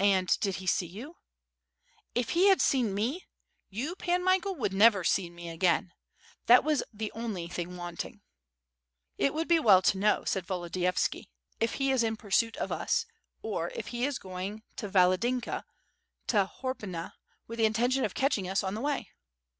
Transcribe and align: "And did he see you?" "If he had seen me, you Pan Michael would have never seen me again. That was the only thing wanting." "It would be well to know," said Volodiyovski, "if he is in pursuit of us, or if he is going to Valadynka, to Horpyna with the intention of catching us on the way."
"And 0.00 0.36
did 0.40 0.56
he 0.56 0.66
see 0.66 0.88
you?" 0.88 1.18
"If 2.16 2.30
he 2.30 2.48
had 2.48 2.60
seen 2.60 2.92
me, 2.92 3.28
you 3.70 3.94
Pan 3.94 4.24
Michael 4.24 4.56
would 4.56 4.72
have 4.72 4.76
never 4.76 5.04
seen 5.04 5.36
me 5.36 5.50
again. 5.50 5.92
That 6.46 6.64
was 6.64 6.82
the 6.92 7.12
only 7.12 7.46
thing 7.46 7.76
wanting." 7.76 8.22
"It 9.18 9.32
would 9.34 9.46
be 9.46 9.60
well 9.60 9.82
to 9.82 9.98
know," 9.98 10.24
said 10.24 10.48
Volodiyovski, 10.48 11.30
"if 11.60 11.74
he 11.74 11.92
is 11.92 12.02
in 12.02 12.16
pursuit 12.16 12.56
of 12.56 12.72
us, 12.72 13.06
or 13.40 13.68
if 13.76 13.86
he 13.94 14.04
is 14.04 14.18
going 14.18 14.64
to 14.78 14.88
Valadynka, 14.88 15.62
to 16.26 16.44
Horpyna 16.58 17.12
with 17.46 17.60
the 17.60 17.66
intention 17.66 18.04
of 18.04 18.14
catching 18.16 18.48
us 18.48 18.64
on 18.64 18.74
the 18.74 18.80
way." 18.80 19.10